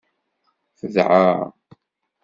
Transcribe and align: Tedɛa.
Tedɛa. 0.77 1.27